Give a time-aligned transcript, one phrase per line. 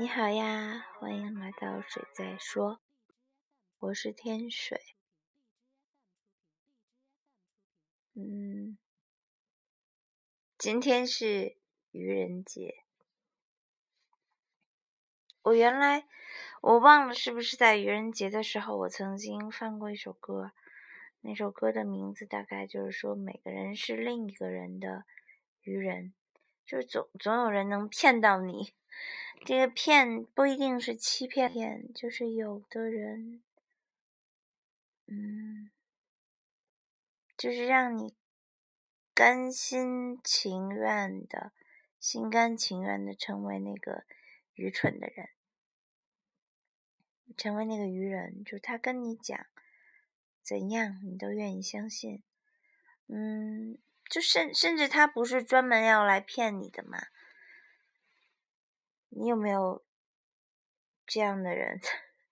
[0.00, 2.80] 你好呀，欢迎来到水在说，
[3.80, 4.80] 我是天水。
[8.14, 8.78] 嗯，
[10.56, 11.58] 今天是
[11.90, 12.76] 愚人节。
[15.42, 16.08] 我原来
[16.62, 20.52] 我忘了是不是在愚人节的时候，我曾经放过一首歌。
[21.20, 25.04] 那首歌的名字大概就是说，每个人是另一个人的
[25.60, 26.14] 愚人，
[26.64, 28.72] 就是总总有人能骗到你。
[29.44, 33.42] 这个骗不一定是欺骗，骗就是有的人，
[35.06, 35.70] 嗯，
[37.36, 38.14] 就是让你
[39.14, 41.52] 甘心情愿的、
[41.98, 44.04] 心甘情愿的成为那个
[44.54, 45.30] 愚蠢的人，
[47.36, 49.46] 成为那个愚人，就是他跟你讲。
[50.42, 52.24] 怎样，你都愿意相信，
[53.06, 57.06] 嗯，就甚甚至他不是专门要来骗你的嘛？
[59.10, 59.82] 你有没有
[61.06, 61.80] 这样的人？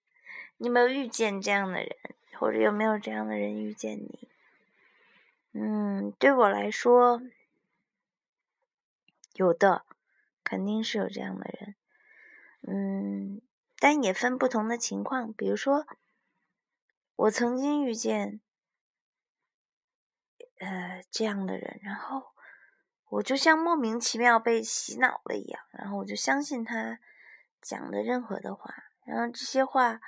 [0.58, 1.96] 你有没有遇见这样的人？
[2.38, 4.28] 或者有没有这样的人遇见你？
[5.52, 7.20] 嗯，对我来说，
[9.34, 9.84] 有的，
[10.44, 11.74] 肯定是有这样的人，
[12.62, 13.40] 嗯，
[13.78, 15.86] 但也分不同的情况，比如说。
[17.16, 18.40] 我曾经遇见，
[20.60, 22.28] 呃，这样的人，然后
[23.10, 26.98] 我就像莫名其妙被洗脑了一样，然后我就相信他
[27.60, 30.00] 讲的任何的话，然后这些话，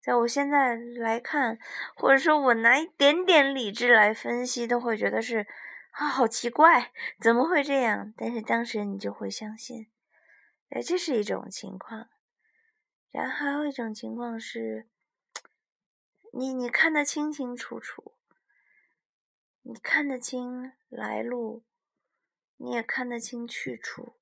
[0.00, 1.58] 在我现在来看，
[1.96, 5.46] 或者说我拿一点点理智来分析，都会觉得是
[5.92, 8.12] 啊，好奇怪，怎么会这样？
[8.16, 9.90] 但是当时你就会相信，
[10.70, 12.08] 哎，这是一种情况，
[13.10, 14.88] 然后还有一种情况是。
[16.34, 18.14] 你你看得清清楚楚，
[19.60, 21.62] 你看得清来路，
[22.64, 24.20] 你也看得清去处，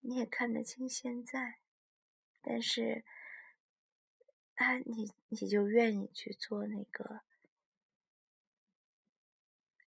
[0.00, 1.60] 你也看得清现在，
[2.42, 3.04] 但是，
[4.56, 7.20] 啊，你你就愿意去做那个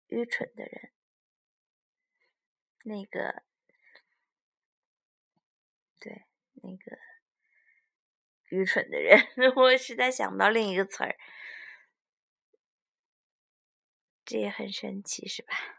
[0.06, 0.92] 愚蠢的人，
[2.84, 3.42] 那个，
[6.00, 6.26] 对，
[6.62, 7.00] 那个。
[8.50, 9.20] 愚蠢的人，
[9.58, 11.18] 我实在想不到另一个词儿，
[14.24, 15.75] 这也很神奇，是吧？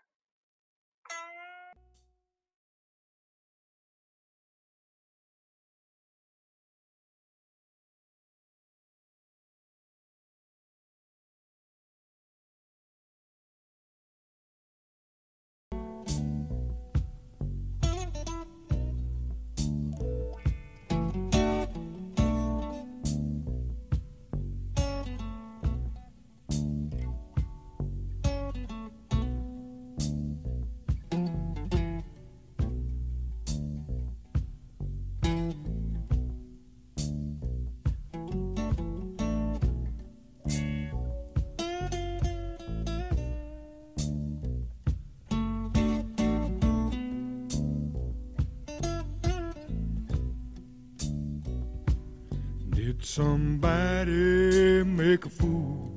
[52.87, 55.91] ？Did somebody make a fool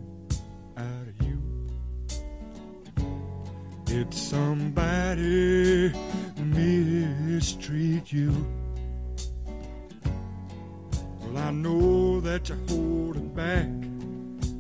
[0.75, 1.39] out of you?
[3.85, 5.93] Did somebody
[6.35, 8.33] mistreat you?
[11.21, 13.67] Well, I know that you're holding back.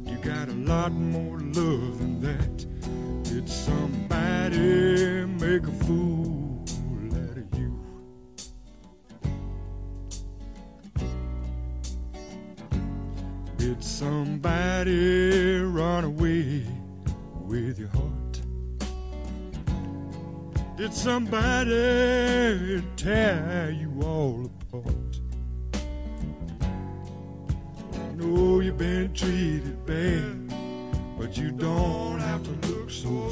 [0.05, 3.23] You got a lot more love than that.
[3.23, 6.38] Did somebody make a fool?
[13.79, 16.65] Did somebody run away
[17.45, 18.41] with your heart?
[20.75, 25.21] Did somebody tear you all apart?
[27.93, 30.53] I know you've been treated bad,
[31.17, 33.28] but you don't have to look so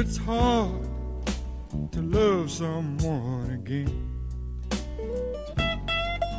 [0.00, 0.88] it's hard
[1.92, 4.06] to love someone again.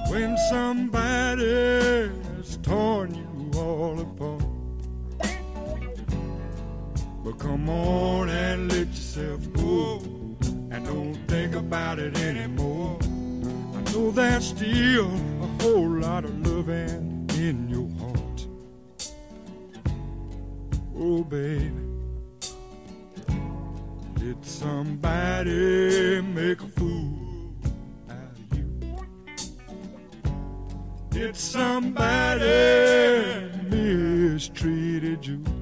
[0.10, 1.46] When somebody
[2.38, 4.44] has torn you all apart.
[7.24, 10.00] But come on and let yourself go.
[10.72, 12.98] And don't think about it anymore.
[13.04, 15.12] I know there's still
[15.46, 18.48] a whole lot of loving in your heart.
[20.98, 21.91] Oh, baby.
[24.22, 27.56] Did somebody make a fool
[28.08, 28.68] out of you?
[31.10, 32.46] Did somebody
[33.68, 35.61] mistreated you?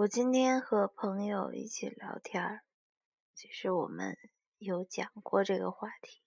[0.00, 2.62] 我今天和朋友一起聊天儿，
[3.34, 4.16] 其实我们
[4.56, 6.22] 有讲过这个话题，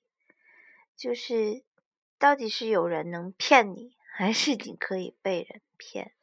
[0.95, 1.63] 就是
[2.19, 6.13] 到底是有人能骗你，还是你可以被人骗？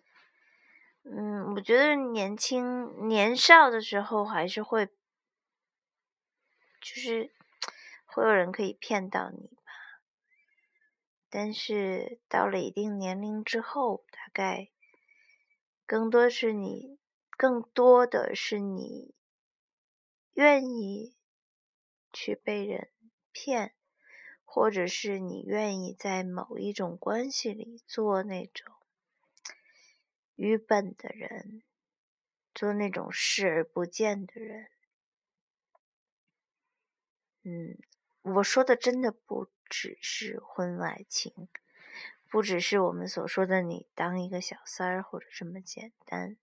[1.03, 4.93] 嗯，我觉得年轻年少的时候还是会，就
[6.95, 7.33] 是
[8.07, 9.73] 会有人可以骗到你吧。
[11.29, 14.71] 但是到了一定年龄之后，大概
[15.85, 17.00] 更多是你。
[17.41, 19.15] 更多的是你
[20.35, 21.17] 愿意
[22.13, 22.91] 去被人
[23.33, 23.75] 骗，
[24.45, 28.75] 或者是你愿意在某一种关系里做那种
[30.37, 31.63] 愚笨的人，
[32.55, 34.69] 做那种视而不见的人。
[37.45, 37.79] 嗯，
[38.21, 41.49] 我说的真的不只是婚外情，
[42.29, 46.37] 不只是我们所说的你当一个小三儿或者这么简单。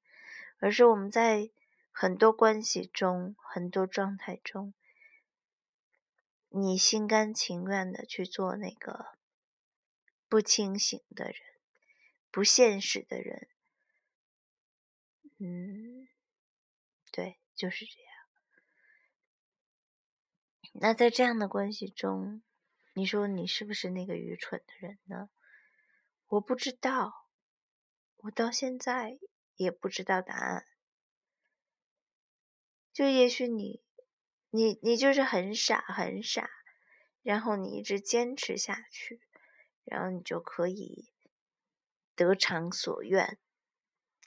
[0.59, 1.51] 而是我们在
[1.91, 4.73] 很多关系中、很多状态中，
[6.49, 9.17] 你心甘情愿的去做那个
[10.27, 11.35] 不清醒的人、
[12.31, 13.47] 不现实的人。
[15.39, 16.07] 嗯，
[17.11, 18.07] 对，就是这样。
[20.73, 22.41] 那在这样的关系中，
[22.93, 25.29] 你说你是不是那个愚蠢的人呢？
[26.27, 27.27] 我不知道，
[28.17, 29.19] 我到现在。
[29.57, 30.65] 也不知道答案，
[32.93, 33.83] 就也许你，
[34.51, 36.49] 你你就是很傻很傻，
[37.21, 39.19] 然后你一直坚持下去，
[39.83, 41.09] 然后你就可以
[42.15, 43.37] 得偿所愿，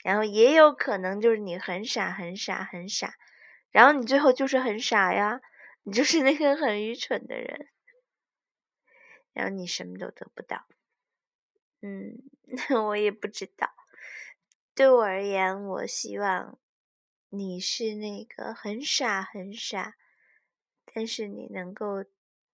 [0.03, 3.15] 然后也有可能就是你很傻很傻很傻，
[3.71, 5.41] 然后你最后就是很傻呀，
[5.83, 7.69] 你就是那个很愚蠢的人，
[9.33, 10.65] 然后你什么都得不到，
[11.81, 12.21] 嗯，
[12.87, 13.80] 我也不知道。
[14.81, 16.59] 对我而言，我希望
[17.29, 19.95] 你是那个很傻很傻，
[20.85, 22.03] 但是你能够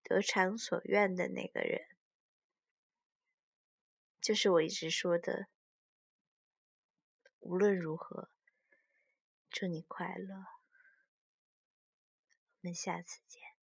[0.03, 1.87] 得偿所愿的那个人，
[4.19, 5.47] 就是我一直说的。
[7.39, 8.29] 无论如何，
[9.49, 10.59] 祝你快乐，我
[12.59, 13.56] 们下次见。